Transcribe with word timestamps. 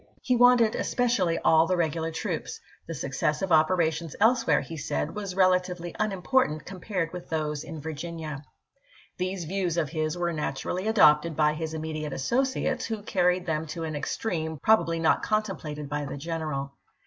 He 0.23 0.35
wanted 0.35 0.73
especially 0.73 1.37
all 1.45 1.67
the 1.67 1.77
regular 1.77 2.09
troops; 2.11 2.59
the 2.87 2.95
suc 2.95 3.13
cess 3.13 3.43
of 3.43 3.51
operations 3.51 4.15
elsewhere, 4.19 4.61
he 4.61 4.75
said, 4.75 5.13
was 5.13 5.35
relatively 5.35 5.95
unimportant 5.99 6.65
compared 6.65 7.13
with 7.13 7.29
those 7.29 7.63
in 7.63 7.79
Virginia. 7.79 8.43
These 9.19 9.43
views 9.45 9.77
of 9.77 9.89
his 9.89 10.17
were 10.17 10.33
naturally 10.33 10.87
adopted 10.87 11.35
by 11.35 11.53
his 11.53 11.75
immediate 11.75 12.13
associates, 12.13 12.85
who 12.87 13.03
carried 13.03 13.45
them 13.45 13.67
to 13.67 13.83
an 13.83 13.95
ex 13.95 14.17
treme 14.17 14.59
probably 14.63 14.97
not 14.99 15.21
contemplated 15.21 15.87
by 15.87 16.05
the 16.05 16.17
general. 16.17 16.71